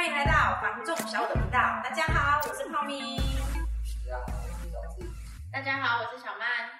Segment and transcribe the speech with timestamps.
[0.00, 1.60] 欢迎来到房仲小五的频道。
[1.84, 3.20] 大家好，我是泡咪。
[3.20, 3.20] 大
[4.10, 5.06] 家好，我是小智。
[5.52, 6.70] 大家好，我是小曼。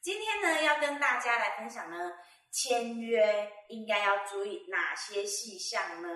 [0.00, 2.10] 今天呢，要跟大家来分享呢，
[2.50, 6.08] 签约应该要注意哪些细项呢？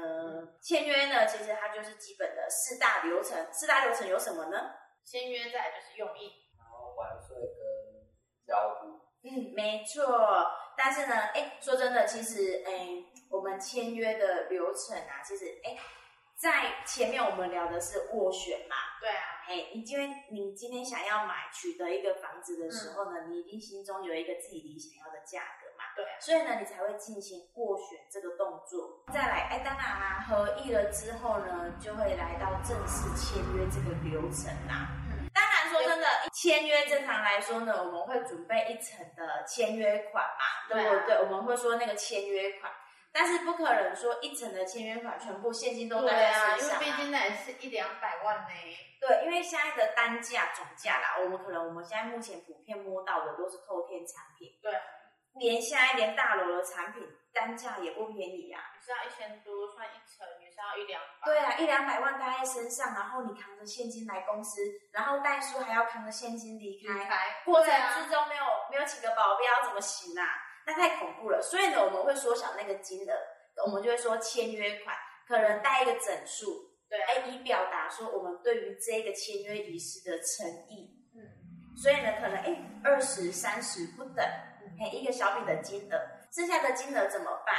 [0.63, 3.47] 签约呢，其实它就是基本的四大流程。
[3.53, 4.57] 四大流程有什么呢？
[5.05, 9.03] 签约再就是用印，然后完税跟交付。
[9.23, 10.51] 嗯，没错。
[10.79, 12.89] 但是呢，哎，说真的，其实，哎，
[13.29, 15.77] 我们签约的流程啊，其实，哎。
[16.45, 29.03] 在前面我们聊的是斡旋嘛，对啊，嘿，你今天你今天想要买取得一个房子的时候呢，嗯、你一定心中有一个自己理想要的价格嘛，对啊，所以呢，你才会进行斡旋这个动作。
[29.11, 34.93] 再来，哎，当然啦，合意了之后呢，就会来到正式签约这个流程啦。
[35.17, 41.07] 嗯，当然说真的，签约正常来说呢，我们会准备一层的签约款嘛，对不对？
[41.07, 42.71] 对啊、我们会说那个签约款。
[43.15, 48.49] 但是不可能说一层的签约款全部现金都带在身上啊，因为毕竟那也是一两百万呢。
[49.01, 54.51] 对，因为现在的单价总价啦，我们可能我们现在目前普遍摸到的都是透天产品。
[54.61, 54.73] 对，
[55.39, 61.27] 连现在连大楼的产品单价也不便宜啊，你是要一千多，算一层也是要一两百。
[61.27, 64.61] 对啊，一两百万带在身上，然后你扛着现金来公司，
[64.91, 70.27] 然后代书还要扛着现金离开，离开过程之中没有、啊、没有请个保镖怎么行啊？
[70.67, 73.15] 那太恐怖了，所以呢，我们会缩小那个金额，
[73.67, 74.97] 我们就会说签约款
[75.29, 81.05] 可能带一个整数，对，哎，以表达说我们对于这个签约仪式的诚意。
[81.15, 84.25] 嗯，所以呢，可能哎，二十三十不等，
[84.81, 86.01] 哎，一个小笔的金额，
[86.33, 87.57] 剩下的金额怎么办？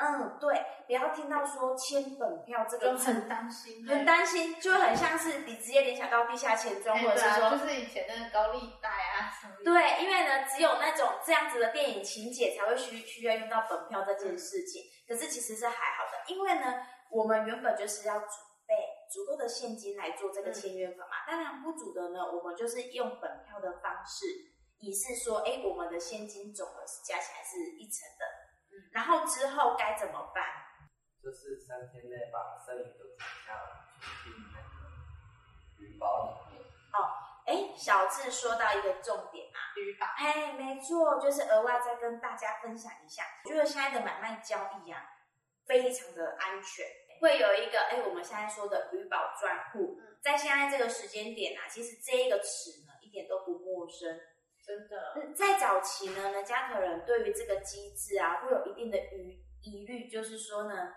[0.00, 0.54] 嗯，对，
[0.88, 9.52] 不要听到说签本票这个就很担心，很担心，就会很像是你直接联想到地下钱庄，或者是说就是以前那个高利贷啊什么。
[9.62, 14.82] 对，因为呢，只有那种这样子的电影情节才会需需要用到本票这件事情。
[15.06, 18.28] 可是其实是还好的，因为呢，我们原本就是要准
[18.66, 18.74] 备
[19.12, 21.16] 足够的现金来做这个签约款嘛。
[21.26, 24.24] 当然不足的呢，我们就是用本票的方式，
[24.80, 28.24] 以示说，哎，我们的现金总额是加起来是一成的。
[28.92, 30.44] 然后之后该怎么办？
[31.22, 33.56] 就是三天内把剩余的款项
[34.00, 34.68] 存进那个
[35.78, 36.64] 余保里面。
[36.92, 36.96] 哦，
[37.44, 40.06] 哎，小智说到一个重点啊，余保。
[40.16, 43.24] 哎，没错，就是额外再跟大家分享一下。
[43.44, 45.02] 我觉得现在的买卖交易啊，
[45.66, 46.86] 非常的安全，
[47.20, 54.18] 会有一个哎，我们现在说的余保专户，在现在这个时间点啊，其实这一个词呢，一点都不陌生。
[54.64, 60.92] 真的，嗯，在早期呢，人家可能对于这个机制啊，会有一定的疑疑虑，就是说呢，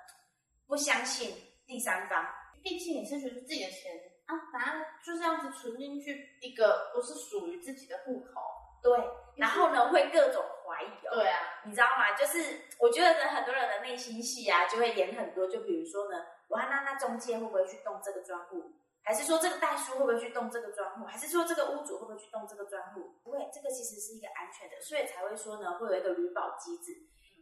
[0.67, 2.25] 不相信第三方，
[2.63, 3.91] 毕竟你是觉得自己的钱
[4.25, 8.41] 啊，反正就这样子存进去一个不是属于自己的户口，
[8.81, 8.91] 对，
[9.35, 12.15] 然后呢，会各种怀疑哦，对啊，你知道吗？
[12.17, 18.71] 就是我觉得呢，很多人的内心戏啊，就会演很多，就比如说呢，哇，那那中介会不会去动这个专户？
[19.03, 21.05] 还是说这个代书会不会去动这个专户？
[21.05, 23.15] 还是说这个屋主会不会去动这个专户？
[23.23, 26.93] 不会，这个其实是一个安全的，所以才会说呢，会有一个履保机制。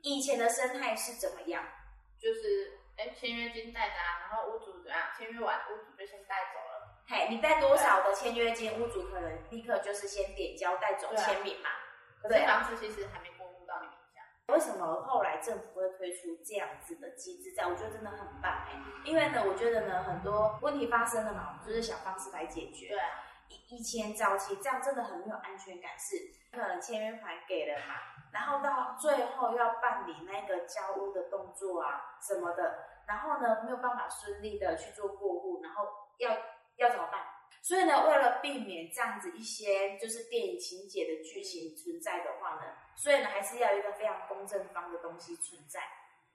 [0.03, 1.63] 以前的生态是怎么样？
[2.19, 4.99] 就是哎，签约金带着，然后屋主怎样？
[5.17, 6.99] 签约完，屋主就先带走了。
[7.07, 11.69] 嘿，你带多少的签约金，屋主可能立刻就是先点交带走签名嘛。
[12.27, 14.21] 对，房子其实还没过户到你名下。
[14.53, 17.53] 为什么后来政府会推出这样子的机制？
[17.55, 22.89] 这样我觉得真的很棒哎，因为呢，我觉得呢，很多问题发生了嘛，我们就是想方式来解决。
[22.89, 23.07] 对啊，
[23.49, 26.15] 以以前早期这样真的很没有安全感，是
[26.51, 27.95] 可能签约款给了嘛，
[28.31, 35.85] 然后到最后要办理那个交屋的动作啊什么的，然后呢没有办法顺利的去做过户，然后
[36.19, 36.31] 要
[36.77, 37.25] 要怎么办？
[37.61, 42.61] 所以呢，为了避免这样子一些就是电影情节的剧情存在的话呢，
[42.95, 45.81] 所以呢，还是要有一个非常公正方的东西存在，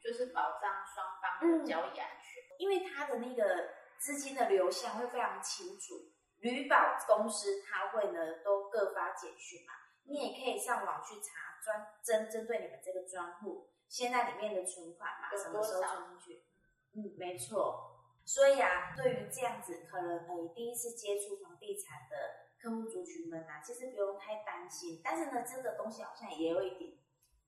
[0.03, 2.43] 就是保障双方的交易安全。
[2.43, 5.95] 嗯，因为它的那个资金的流向会非常清楚，
[6.44, 9.72] 履保公司它会呢都各发简讯嘛，
[10.05, 16.44] 你也可以上网去查专针针对你们这个专户现在里面的存款嘛，什么时候存进去？
[16.93, 17.91] 嗯，没错。
[18.26, 25.00] 所以啊，对于这样子可能呃第一次接触房地产的客户族群们啊，其实不用太担心。
[25.02, 26.93] 但是呢，这个东西好像也有一点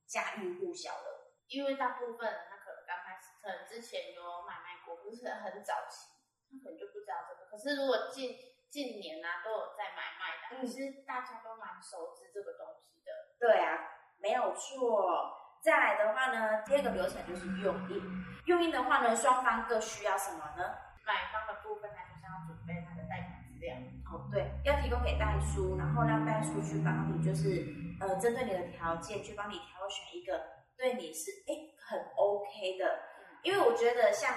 [0.07, 6.09] 家喻户晓了，因为大部分他可能刚开始，可能之前有买卖过，不是很早期，
[6.51, 7.51] 他可能就不知道这个。
[7.51, 8.37] 可是如果近
[8.71, 13.11] 近年啊都有在买卖的，其实大家都蛮熟知这个东西的。
[13.39, 13.79] 对啊，
[14.19, 15.43] 没有错。
[15.63, 18.03] 再来的话呢，第二个流程就是用印。
[18.47, 20.77] 用印的话呢，双方各需要什么呢？
[21.05, 23.75] 买方的部分，他就是要准备他的贷款资料。
[24.07, 27.67] 哦，对，要提供给代书，然后让代书去帮你，就是
[28.01, 30.41] 呃，针对你的条件去帮你挑选一个
[30.77, 33.01] 对你是哎很 OK 的。
[33.43, 34.35] 因为我觉得像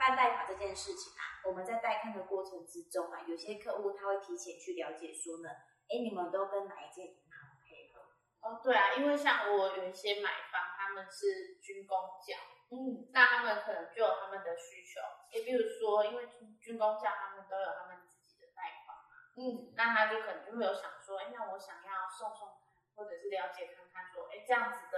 [0.00, 5.50] 办贷款这件事情啊，我们在带看的过程之中啊，有些客户他会提前去了解说呢，
[5.92, 8.00] 哎，你们都跟哪一间银行配合？
[8.40, 12.32] 哦，对啊，因为像我有一些买方，他们是军工教，
[12.72, 15.04] 嗯，那他们可能就有他们的需求，
[15.36, 16.26] 也比如说，因为
[16.58, 22.48] 军工教他们都有他们自己的贷款嘛，嗯，那他就可能就会有想说，哎，那我想要送送，
[22.96, 24.96] 或者是了解看看说，哎，这样子的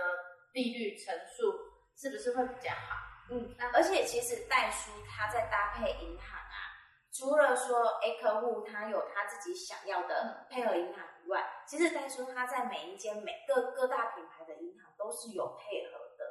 [0.54, 3.10] 利率乘数是不是会比较好？
[3.30, 6.56] 嗯，而且其实代书他在搭配银行啊，
[7.12, 16.24] 除了说 A 客户他有他自己想要的配合银行以外，其实代书他在每一间每个各大品牌的银行都是有配合的，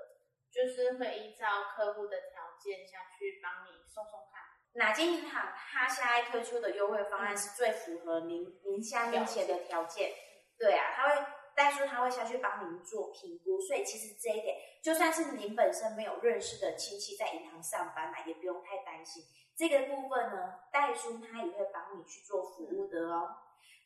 [0.51, 1.45] 就是会依照
[1.75, 4.43] 客户的条件下去帮你送送看，
[4.73, 10.11] 哪间银行他现在推出的优惠方案是最符合您您现在目前的条件，
[10.57, 11.25] 对啊，他会。
[11.53, 19.23] 代书他会下去帮您做评估，所以其实这一点，就算是您本身没有认识的亲戚在银行上班嘛，也不用太担心。
[19.55, 23.35] 这个部分呢，代书他也会帮你去做服务的哦。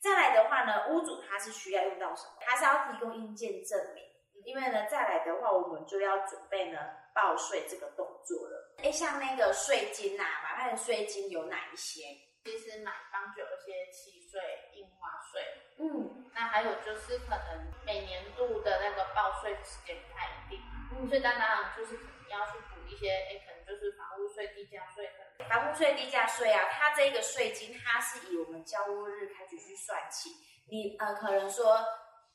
[0.01, 2.33] 再来的话呢，屋主他是需要用到什么？
[2.39, 4.03] 他是要提供印鉴证明，
[4.45, 6.79] 因为呢，再来的话，我们就要准备呢
[7.13, 8.75] 报税这个动作了。
[8.77, 12.03] 哎，像那个税金呐、啊，买卖的税金有哪一些？
[12.45, 14.39] 其实买方就有一些契税、
[14.75, 15.41] 印花税，
[15.79, 20.59] 嗯，那还有就是可能每年度的那个报税时间不太一定，
[20.91, 25.09] 嗯，所以当然就是可能要去补一些，哎，可能就是房屋税、地价税，
[25.47, 30.29] 房屋税、地价税啊，它这个税金它是以我们交屋日开始去算起，
[30.69, 31.79] 你呃可能说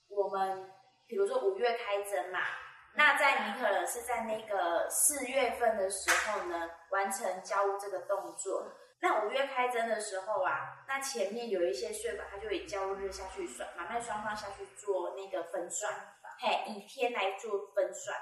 [0.08, 0.72] 我们
[1.06, 2.40] 比如说五月开征嘛，
[2.94, 8.66] 那在你可能是在那个四月份的时候呢，完成交屋这个动作。
[9.00, 15.92] 那五月开征的时候啊，那前面有一些税款，它就以交日下去算，买卖双方下去做那个分算，
[16.38, 18.16] 嘿，以天来做分算。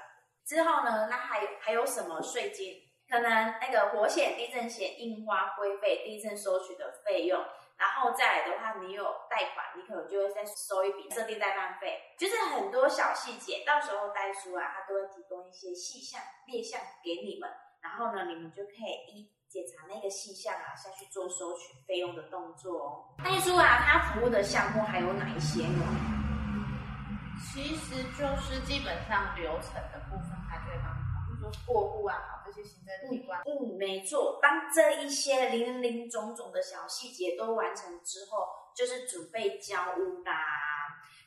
[0.45, 2.81] 之后呢，那还有还有什么税金？
[3.09, 7.43] 可能那个火险、地震险、印花、规费、地震收取的费用，
[7.75, 17.49] 然后再来的话，你有贷款，你可能就会再收一笔设定代办费，就是很多小细节，到时候代书啊，他都会提供一些细项列项给你们，
[17.81, 19.31] 然后呢，你们就可以依。
[19.49, 23.05] 检查那个细项啊，下去做收取费用的动作哦。
[23.23, 25.83] 代书啊，它服务的项目还有哪一些呢？
[27.51, 31.01] 其实就是基本上流程的部分，它就会帮你，
[31.33, 33.41] 比如说过户啊，好这些行政机关。
[33.47, 34.37] 嗯，没错。
[34.39, 40.35] 当这一些零零总总的小细节都完成之后，就是准备交屋啦。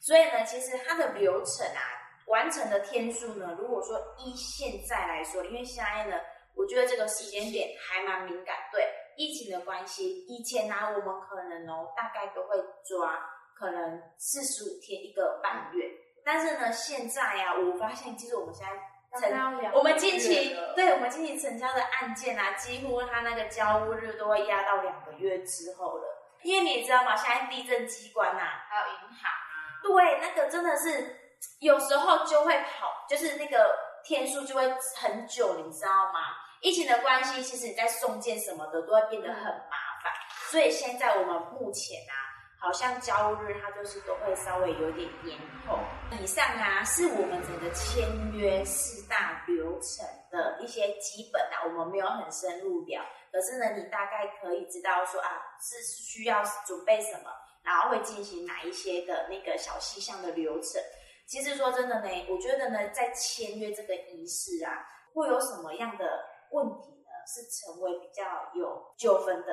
[0.01, 1.83] 所以呢，其实它的流程啊，
[2.27, 6.17] 完成的天数呢，如果说依现在来说，因为现在呢。
[6.55, 13.19] 我觉得这个时间点还蛮敏感，对疫情的关系，以前呢、啊，我们可能哦，大概都会抓
[13.55, 15.91] 可能四十五天一个半月，
[16.25, 18.73] 但是呢，现在呀、啊，我发现其实我们现在
[19.21, 20.57] 成，我们近期。
[20.75, 26.05] 对我们近期成交的案件啊，几乎它那个交屋日都会压到两个月之后了，
[26.43, 31.15] 因为你也知道嘛，现在地震机关呐、啊，还有银行啊，对，那个真的是
[31.61, 34.67] 有时候就会跑，就是那个天数就会
[34.97, 36.21] 很久，你知道吗？
[36.63, 40.13] 疫情的关系，其实你在送件什么的都会变得很麻烦，
[40.49, 42.15] 所以现在我们目前啊，
[42.61, 45.37] 好像交日它就是都会稍微有点延
[45.67, 45.77] 后。
[46.21, 57.31] 以上啊是我们整个签约四大流程的一些基本啊，我们没有很深入聊，可是呢，你大概可以知道说啊是需要准备什么，
[57.65, 60.81] 然后会进行哪一些的那个小细项的流程。
[61.27, 66.31] 其实说真的呢，我觉得呢，在签约这个仪式啊，会有什么样的？
[66.53, 69.49] 问题呢是成为比较有纠纷的，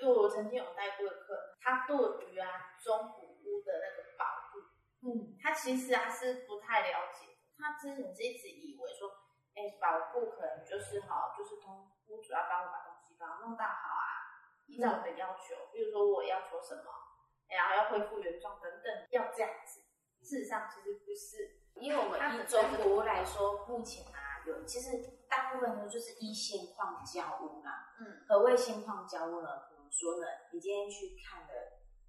[0.00, 1.96] 因为我曾经有带过的客人，他对
[2.26, 4.58] 于啊中古屋的那个保护，
[5.06, 9.08] 嗯，他其实啊是不太了解，他之前是一直以为说，
[9.54, 14.04] 哎、欸，保护可能就是好，就是通屋主要帮我把东西帮我弄到好啊，
[14.66, 16.90] 依照我的要求，比如说我要求什么，
[17.48, 19.80] 然后要恢复原状等等，要这样子。
[20.22, 24.31] 事实上其实不是，因为我们以中国来说，目前啊。
[24.46, 24.90] 有，其实
[25.28, 27.70] 大部分呢就是依现况交屋嘛。
[28.00, 29.48] 嗯，何谓现况交屋呢？
[29.68, 31.52] 比如说呢，你今天去看的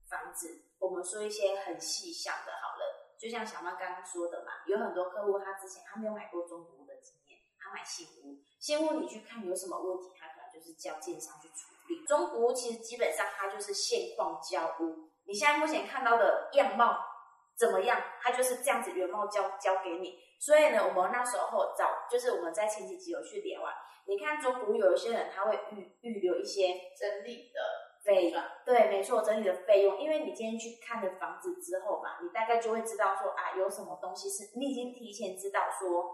[0.10, 12.06] 房子，我们说一些很细项的，好了，就像小曼刚刚说的嘛，有很多客户他之前他没有买过中古屋的经验，他买新屋，新屋你去看有什么问题，他可能就是交建商去处理。
[12.06, 16.98] 中古屋其实基本上它就是现况交屋，你现在目前看到的样貌
[17.64, 20.20] 怎么样，他就是这样子原貌交交给你。
[20.38, 23.72] 所以呢，我们那时候找，就是我们在前几集有去聊啊。
[24.06, 27.62] 你看中古有一些人他会预预留一些整理的
[28.04, 29.98] 费用，对，没错，整理的费用。
[29.98, 36.14] 因为你今天去看了房子之后嘛，你大概就会知道说啊，有什么东西是你已经提前知道说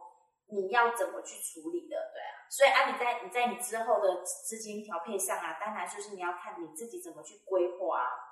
[0.52, 2.46] 你要怎么去处理的，对啊。
[2.52, 8.29] 所以啊，你在你在你之后的资金调配上啊，当然就是你要看你自己怎么去规划啊。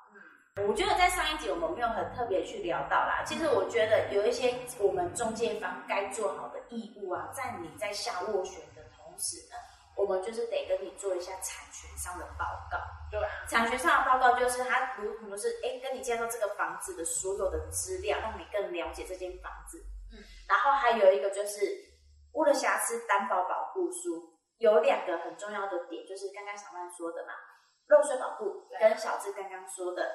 [0.58, 3.24] 嗯，我觉得在上一集我们没有很特别去聊到啦。
[3.26, 9.56] 其实我觉得有一些我们中介方该做好的义务啊，在你在下斡旋的同时呢，
[9.96, 12.78] 我们就是得跟你做一下产权上的报告。
[13.10, 19.78] 对，产权上的报告就是他如同就是哎，跟你介绍这个房子的所有的资料，让你更了解这间房子。
[20.12, 21.96] 嗯，然后还有一个就是。
[22.34, 27.34] 屋的瑕疵担保保护书有两个很重要的点，就是刚刚小曼说的嘛，
[27.88, 30.06] 漏水保护跟小智刚刚说的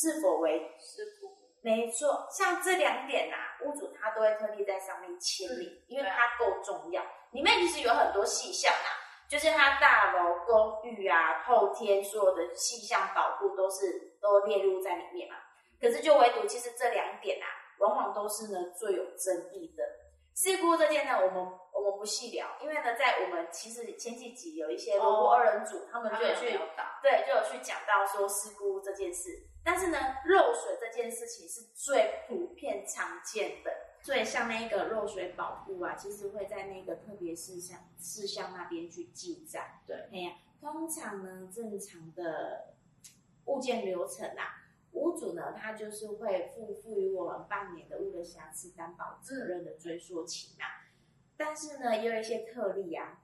[0.00, 1.26] 是否为事故，
[1.60, 7.02] 没错，像这两点啊，屋主他都会特地在上面签名，嗯、因为它够重要。
[7.32, 8.88] 里面其实有很多细项啊，
[9.28, 15.34] 就是它大楼公寓啊，后天所有的细项保护都是都列入在里面嘛。
[15.80, 17.46] 可是就唯独其实这两点啊，
[17.80, 19.82] 往往都是呢最有争议的。
[20.36, 26.56] 事故这件呢，我们我们不细聊，因为呢，在我们其实前几集有一些萝卜二人组，他们就有去
[27.02, 29.47] 对，就有去讲到说事故这件事。
[29.64, 33.70] 但是呢，漏水这件事情是最普遍常见的，
[34.02, 39.80] 所以像那个漏水保护啊，其实会在那个特别事项事项那边去记载。
[39.86, 42.74] 对，哎呀，通常呢，正常的
[43.46, 44.64] 物件流程啊。
[44.92, 50.64] 屋主呢，他就是会付付予我们半年的物的瑕疵担保责任的追溯期嘛。
[51.36, 53.20] 但是呢，也有一些特例啊，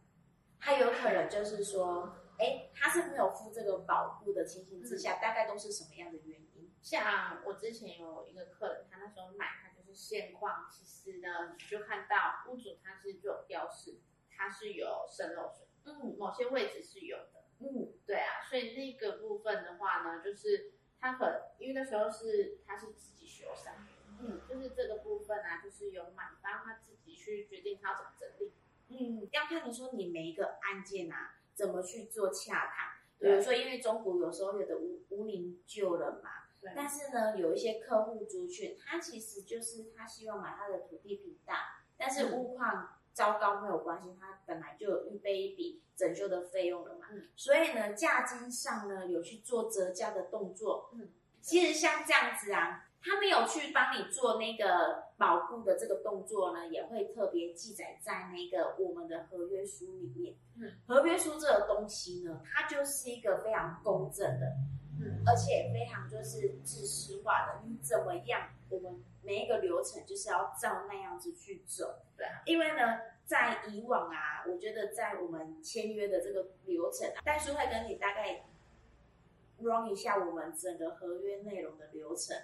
[0.61, 6.73] 他有可能就是说，哎，他是没有付这个保护的情形之下，大概都是什么样的原因？
[6.83, 13.99] 像我之前有一个客人，他那时候买，他就是现况，其实呢，你就看到屋主他是就有标示，
[14.31, 20.73] 他是有渗漏水，嗯，某些位置是有的，嗯，对啊，所以那个部分的话呢，就是。
[21.01, 23.73] 他很，因为那时候是他是自己修缮，
[24.21, 28.55] 嗯，就是这个部分啊，就是由买方他自己去决定他要怎么整理，
[28.89, 36.31] 嗯，要看你说你每一个案件啊，怎么去做洽谈，比如说因为中古有时候有的屋屋龄旧了嘛，
[36.75, 45.81] 但是呢，有一些客户族群，他其实就是他希望买他的土地平大，但是屋况糟糕没有关系，他本来就有预备一笔。
[45.97, 51.09] 整修的费用了嘛，嗯，所以呢，价金上呢有去做折价的动作，嗯，
[51.41, 64.47] 其实像这样子啊，他没有去帮你做那个保护的这个动作呢，也会特别记载在那个我们的合约书里面，嗯，合约书这个东西呢，它就是一个非常公正的，
[65.01, 72.99] 嗯，而且非常就是制式化的，你怎么样，我们每一个流程就是要照那样子去走，对啊，因为呢。
[73.27, 78.45] 在以往啊，我觉得在我们签约的这个流程啊，代书会跟你大概
[79.61, 82.37] run 一下我们整个合约内容的流程，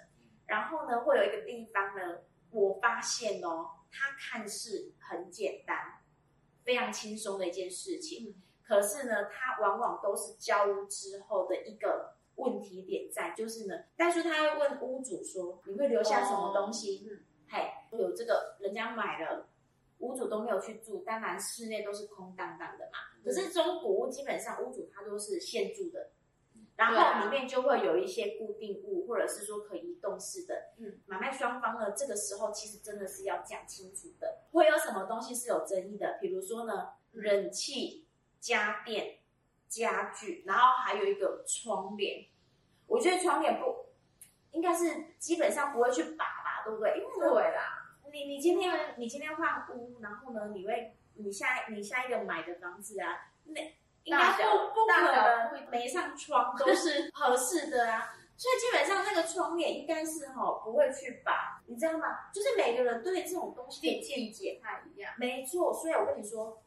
[0.45, 2.19] 然后呢，会有一个地方呢，
[2.51, 5.77] 我发现哦，它看似很简单，
[6.63, 17.07] 非常轻松的一件事情，可是呢，它往往都是交屋之后的一个问题点在，就是呢，但是他会问屋主说，你会留下什么东西？
[17.09, 19.47] 嗯，嘿，有这个人家买了。
[19.99, 22.97] 屋主都没有去住，当然室内都是空荡荡的嘛。
[23.23, 26.09] 可是中古屋基本上屋主他都是现住的，
[26.75, 30.73] 然后里面就会有一些固定物，或者是说可移动式的。
[30.77, 34.39] 嗯，买卖双方呢，这个时候其实真的是要讲清楚的。
[34.51, 36.17] 会有什么东西是有争议的？
[36.19, 38.07] 比如说呢，冷气、
[38.39, 39.19] 家电、
[39.67, 42.25] 家具，然后还有一个窗帘。
[42.87, 43.85] 我觉得窗帘不
[44.51, 46.97] 应该是基本上不会去拔吧，对不对？
[46.97, 47.77] 因为对啦。
[48.11, 53.61] 你你今天你今天换屋，然后呢，你会你下你下一个买的房子啊，那
[54.03, 62.31] 应该不不可能每一扇窗都是 合适的啊，所以基本上那个窗帘应该是哈、哦、不会去拔，你知道吗？
[62.33, 65.13] 就是每个人对这种东西的见解不太一样。
[65.17, 66.61] 没错，所以我跟你说，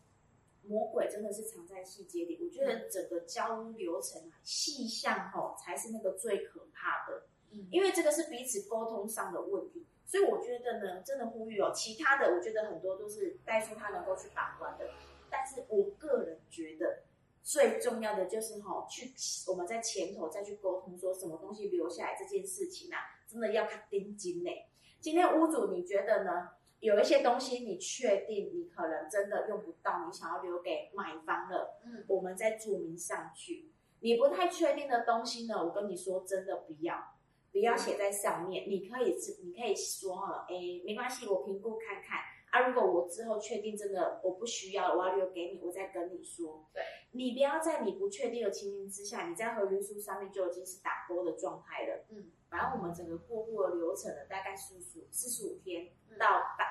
[0.62, 2.38] 魔鬼真的是藏在细节里。
[2.42, 9.84] 我觉得整个交屋流程啊，细项哈才是那个最可怕的，嗯，因为这个是彼此沟通上的问题。
[10.06, 14.88] 所以我觉得呢，真的呼吁哦，其他的我觉得很多都是代书他能够去把关的，
[15.28, 17.02] 但是我个人觉得
[17.44, 19.12] 最重要的就是哈、哦，去
[19.46, 22.98] 我们在前头再去沟通，说什么东西留下来这件事情啊，
[23.30, 24.50] 真的要看定金呢。
[24.98, 26.48] 今天屋主你觉得呢？
[26.80, 33.70] 有一些东西你确定你可能真的用不到，你想要留给买方了，嗯，我们再注明上去。
[34.00, 37.12] 你不太确定的东西呢，我跟你说真的不要。
[37.52, 42.18] 不要写在上面，你可以是，你可以说哈，哎，没关系，我评估看看
[42.54, 42.68] 啊。
[42.68, 46.68] 如果我之后确定真的我不需要，我要留给你，我再跟你说。
[46.72, 46.82] 对，
[47.12, 52.04] 你不要在你不确定的情形之下，你在合约书上面就已经是打勾的状态了。
[52.10, 54.80] 嗯，反正我们整个过户的流程呢，大概是
[55.10, 56.26] 四十五天到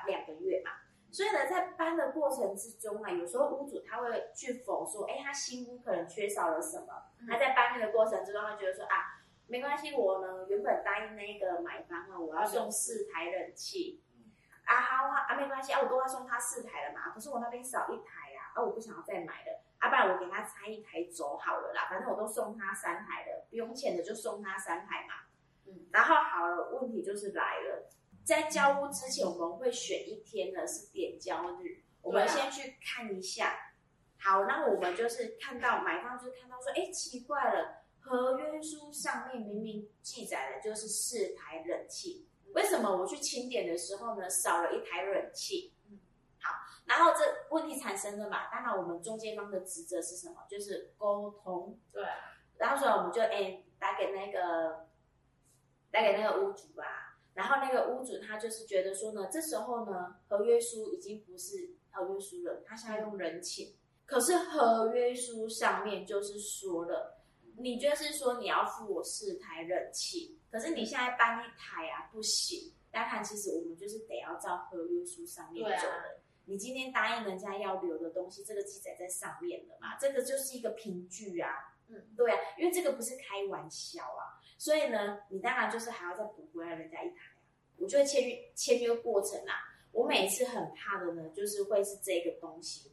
[0.06, 0.70] 两个月嘛。
[1.10, 6.86] 所以呢，在搬的过程之中啊，有时候屋主他会去否说，哎，他新屋可能缺少了什么。
[7.28, 14.02] 他在搬运的过程之中，他觉得说啊，没关系，我呢原本答应那个买方啊，我要送四台冷气。
[14.64, 25.14] 啊好啊，啊没关系啊，我都要送他四台了嘛，可是我那边少一台啊，啊我不想要再买了，啊不然我给他拆一台走好了啦，反正我都送他三台了，不用钱的就送他三台嘛。
[25.66, 27.88] 嗯，然后好了，问题就是来了，
[28.24, 33.54] 在交屋之前，我们会选一天呢是点交日，我们先去看一下。
[34.18, 42.26] 好，那我们就是看到买方就看到说，哎奇怪了，合约书上面明明记载的就是四台冷气。
[42.52, 45.72] 为什么我去清点的时候呢，少了一台冷气？
[45.88, 45.98] 嗯，
[46.40, 46.50] 好，
[46.86, 48.50] 然后这问题产生了嘛？
[48.52, 50.44] 当然，我们中介方的职责是什么？
[50.48, 51.78] 就是沟通。
[51.92, 52.04] 对。
[52.56, 54.86] 然后所以我们就哎打给那个
[55.90, 57.18] 打给那个屋主吧。
[57.34, 63.76] 然后那个屋主他就是觉得说呢，这时候呢，合约书已经不是合约书了，他现在用人情。
[64.06, 67.13] 可是合约书上面就是说了，
[67.56, 70.38] 你就是说你要付我四台冷气。
[70.50, 72.72] 可是你现在搬一台啊，不行。
[72.90, 75.92] 大家看，其实我们就是得要照合约书上面走的。
[75.92, 76.04] 啊、
[76.44, 81.50] 你今天答应人家要留的东西，这个记载在上面的嘛，这个就是一个凭据啊。
[81.88, 84.38] 嗯，对啊，因为这个不是开玩笑啊。
[84.56, 87.34] 所以呢，你当然就是还要再补回来人家一台啊。
[87.76, 89.58] 我觉得签约签约过程啊，
[89.90, 92.92] 我每次很怕的呢，就是会是这个东西。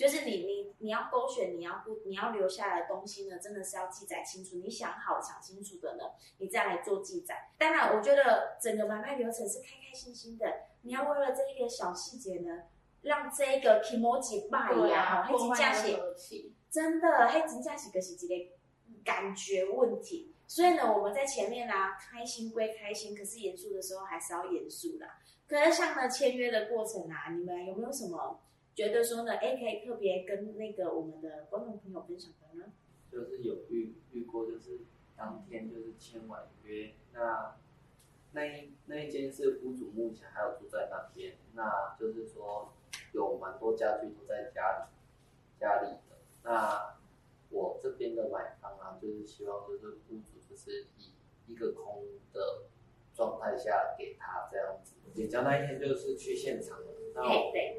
[0.00, 4.56] 就是你你你要勾选你要不你要留下来的东西呢，真的是要记载清楚。
[4.56, 6.04] 你想好想清楚的呢，
[6.38, 7.50] 你再来做记载。
[7.58, 10.46] 当然，我觉得整个买卖流程是开开心心的。
[10.80, 12.62] 你要为了这一个小细节呢，
[13.02, 16.00] 让这个 kimochi 卖呀，黑金价是
[16.70, 18.34] 真的黑金价是个是一个
[19.04, 20.34] 感觉问题。
[20.46, 25.06] 所以呢，我们在前面啦、啊，开心归开心，可是严肃的时候还是要严肃的。
[25.46, 28.40] 可是像呢签约的过程啊，你们有没有什么？
[28.80, 32.72] 觉得说呢，哎，可以特别跟那个我们的观众朋友分享的呢？
[33.12, 34.80] 就是有遇遇过，就是
[35.14, 37.56] 当天就是签完约，那
[38.32, 42.72] 那一那一间是屋主目前还有住在那边，那就是说
[43.12, 44.84] 有蛮多家具都在家里
[45.60, 46.16] 家里的。
[46.42, 46.96] 那
[47.50, 51.12] 我这边的买方啊，就是希望就是屋主就是以
[51.46, 52.02] 一个空
[52.32, 52.62] 的
[53.12, 54.94] 状态下给他这样子。
[55.14, 56.86] 点交那一天就是去现场了。
[57.14, 57.22] 那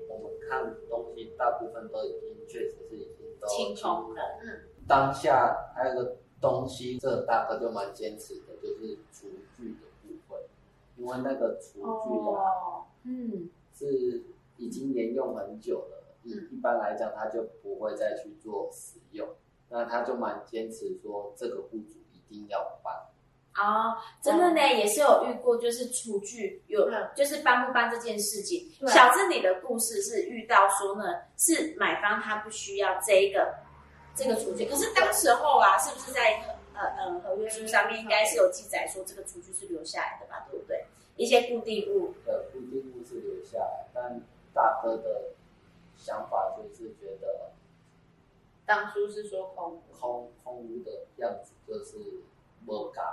[0.10, 4.22] 我们看东西，大部分都已经确实是已经都清空了。
[4.44, 10.40] 嗯，当下还有个东西，这个大哥就蛮坚持的，就是厨具的部分，
[10.98, 14.24] 因为那个厨具啊，嗯，是
[14.58, 19.28] 已经沿用很久了，一一般来讲他就不会再去做使用，
[19.70, 22.94] 那他就蛮坚持说这个户主一定要搬。
[23.54, 28.72] 啊，真的呢，也是有遇过，就是厨具有，就是搬不搬这件事情。
[28.88, 31.04] 小智，你的故事是遇到说呢，
[31.38, 33.54] 是买方他不需要这个
[34.16, 36.42] 这个厨具，可是当时候啊，是不是在
[36.74, 40.86] 呃呃合约书上面应该是有记载说这个厨具是留下来的吧，对不对？
[41.18, 44.22] 一些固定物的固定物是留下来，但
[44.54, 45.26] 大哥的
[45.98, 47.52] 想法就是觉得，
[48.66, 51.98] 当初是说空空空屋的样子就是
[52.66, 53.04] 没干。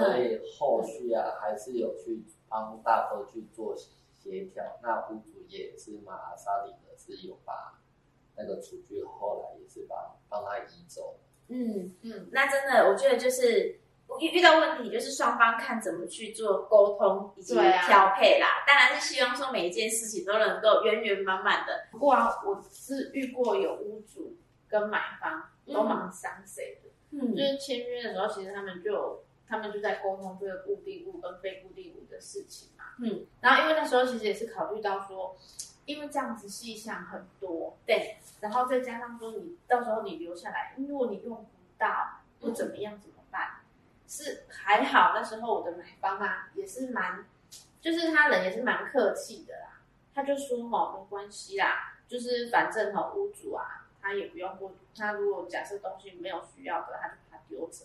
[0.00, 4.64] 所以后续啊，还是有去帮大哥去做协调。
[4.82, 7.78] 那屋主也是马沙里的，是有把
[8.36, 11.16] 那个厨具后来也是帮帮他移走。
[11.48, 13.78] 嗯嗯，那真的，我觉得就是
[14.20, 18.46] 遇遇到问题，就是双方看怎么去做沟通以及调配啦。
[18.46, 21.88] 啊、当然是希望说每一件事情都能够圆圆满满的。
[21.90, 24.36] 不过啊，我是遇过有屋主
[24.68, 29.24] 跟买方都蛮伤谁的，嗯，就是签约的时候，其实他们就有。
[29.48, 35.36] 他们就在沟通这个固定物跟非固定物的事情嘛，嗯，然后因为那时候其实也是考虑到说，
[35.84, 43.60] 因为这样子细项很多，对，然后再加上说你到时候你留下来，如果你用不到不怎么样怎么办？
[43.60, 47.24] 嗯、是还好那时候我的买方啊也是蛮，
[47.80, 49.80] 就是他人也是蛮客气的啦，
[50.14, 57.84] 他就说哦没关系啦，就是反正哈屋主啊他也不用过，他如果假设东西没有需要的，他就把它丢着。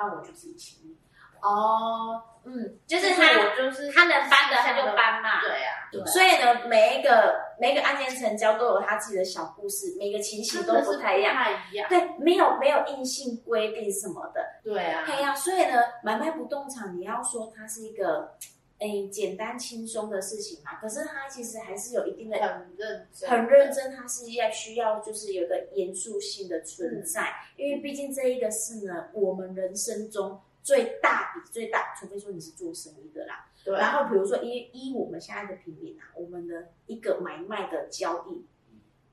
[0.00, 0.96] 那我就自己请你。
[1.42, 3.22] 哦，嗯，就是他，
[3.56, 5.40] 就是他能搬的他就搬嘛。
[5.40, 6.04] 对啊，对。
[6.04, 11.34] 所以呢，每一个每一个案件成交都有他自己的小故事，每个情形都不太一样。
[11.34, 11.88] 太一样。
[11.88, 14.44] 对，没有没有硬性规定什么的。
[14.62, 15.04] 对啊。
[15.06, 18.36] 对呀，所以呢，买卖不动产，你要说它是一个
[18.80, 30.40] 诶简单轻松的事情嘛，可是他其实还是有一定的很认真，很认真，他是要需要就是有个严肃性的存在，因为毕竟这一个是呢，我们人生中。
[30.62, 33.74] 最大笔最大，除非说你是做生意的啦，对。
[33.74, 38.44] 然后比如说依依我们现在的平民啊，我们的一个买卖的交易，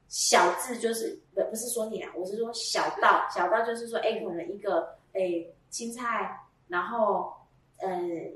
[0.10, 7.34] 小字就是不不是说你啊，我是说小到小到就是说，哎，可能一个哎青菜，然后
[7.78, 7.90] 嗯。
[7.90, 8.32] 呃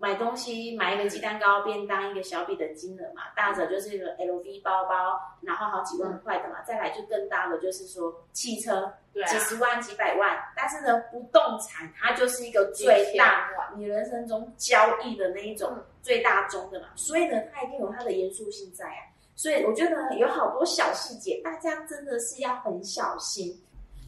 [0.00, 10.38] 买东西买一个鸡蛋糕便当一个小笔的金额嘛，大者就是一个 LV 包包，然后好几万块的嘛，再来就更大的就是说汽车，对、啊，几十万几百万。
[10.56, 15.70] 但是呢，不动产它就是一个最大你人生中交易的那一种
[16.02, 19.04] 最大宗的嘛，所以呢，它一定有它的严肃性在啊。
[19.36, 23.60] 所以我觉得有好多小细节，大家真的是要很小心。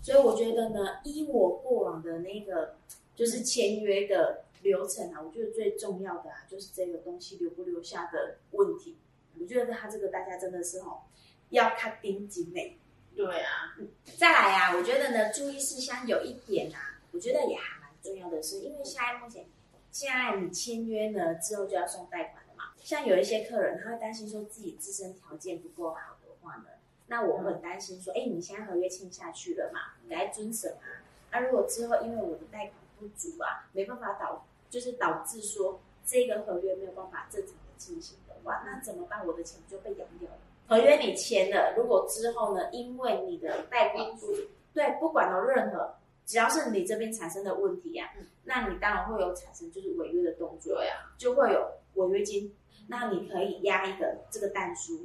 [0.03, 2.77] 所以我觉得呢，依我过往的那个
[3.15, 4.43] 就是签约的。
[4.63, 8.97] 流程啊，我觉得最重要的啊，就是这个东西留不留下的问题。
[9.41, 11.05] 我觉得他这个大家真的是吼，
[11.51, 12.79] 要看盯紧嘞。
[13.15, 13.77] 对啊，
[14.19, 19.47] 再来啊，我觉得呢，注意事项有一点啊，我觉得也还蛮重要的是，因为现在目前
[19.91, 26.67] 现在你签约呢之后就要送贷款了嘛，像有一些客人他会担心说自己自身条件不够好的话呢，
[27.09, 31.05] 那我很担心说，哎、嗯，你现在合约签下去了嘛，该遵守啊。
[31.33, 34.47] 那如果之后因为我的贷款不足啊，没办法导。
[34.73, 39.25] 就是导致说这个合约没有办法正常的进行的话，那怎么办？
[39.27, 40.39] 我的钱就被养掉了。
[40.67, 44.29] 合约你签了，如果之后呢，因为你的贷款不
[44.73, 52.51] 对，不管有任何，只要是你这边产生的问题呀、啊嗯，那你当然会有产生就是违约的动作呀、啊，就会有违约金。
[52.89, 54.99] 那你可以押一个这个蛋书，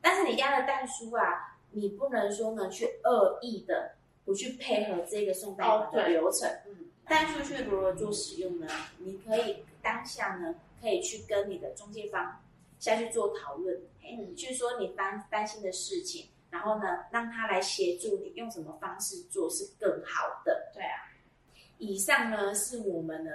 [0.00, 3.92] 但是你押了蛋书啊，你不能说呢去恶意的
[4.24, 6.48] 不去配合这个送贷款的流程。
[6.48, 6.74] 哦
[7.08, 8.66] 但出去如何做使用呢？
[8.98, 12.40] 你可以当下呢，可以去跟你的中介方
[12.78, 20.70] 下去做讨论，嗯，去说你担担心的事情，然后呢，让他来协助你用什么方式做是更好的。
[20.74, 21.08] 对啊，
[21.78, 23.30] 以上呢是我们呢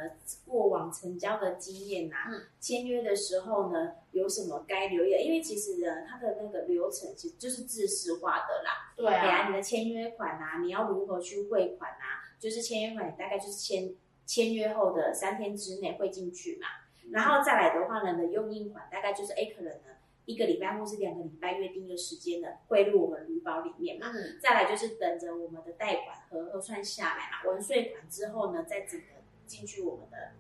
[0.45, 5.21] 过往成交的经验呐、啊嗯，签约的时候呢有什么该留意的？
[5.21, 8.93] 因为其实呢，它的那个流程其实就是制式化的啦。
[8.95, 12.22] 对啊，你的签约款啊，你要如何去汇款啊？
[12.43, 16.67] 就是签约款，大概就是签签约后的三天之内会进去嘛。
[17.10, 24.12] 然后再来的话呢，的用印款大概就是 A 可能呢一个礼拜或是两个礼拜约定一个时间呢汇入我们旅保里面嘛。
[24.13, 24.38] 嗯。
[24.41, 29.06] 再来就是等着我们的贷款和核算下来嘛，完税款之后呢，再整个
[29.47, 30.32] 进去我们的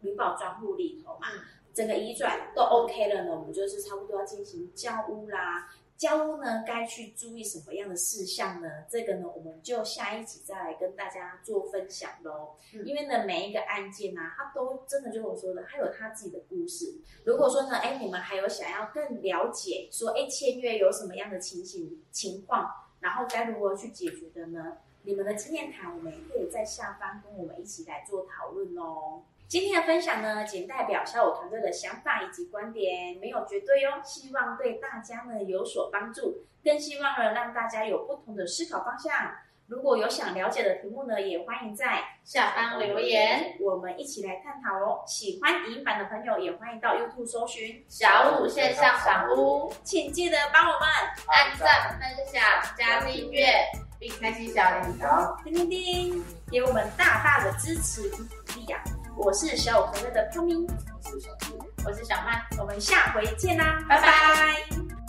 [0.00, 1.26] 旅保专户里头嘛。
[1.34, 1.40] 嗯。
[1.74, 5.68] 整个移转都 OK 了呢，我们就是差不多要进行交屋啦。
[6.02, 8.68] 交屋呢，该去注意什么样的事项呢？
[8.90, 12.56] 这个呢，我们就下一集再来跟大家做分享喽。
[12.74, 16.92] 嗯、因为呢，每一个案件呢、啊，它都真的就是我说的，它有它自己的故事。
[17.24, 24.78] 如果说呢，哎，你们还有想要更了解，说哎，签约有什么样的情形情况，然后该如何去解决的呢？
[25.04, 29.22] 你们的经验谈，我们也可以在下方跟我们一起来做讨论哦。
[29.48, 34.00] 今天的分享呢，仅代表小武团队的想法以及观点，没有绝对哦。
[34.04, 39.34] 希望对大家呢有所帮助，更希望呢让大家有不同的思考方向。
[39.66, 45.02] 如果有想了解的题目呢，也欢迎在下方留言，我们一起来探讨哦。
[45.06, 50.88] 喜欢影版的朋友，也欢迎到 YouTube 搜寻小五线上房屋，请记得帮我们
[51.26, 52.42] 按赞、分享、
[52.76, 53.64] 加订阅，
[54.02, 58.82] 并开启小铃铛，叮叮叮，给我们大大的支持与鼓励呀！
[59.16, 65.01] 我是小五团队的泡咪，我是小猪，我是小曼，我们下回见啦，拜拜。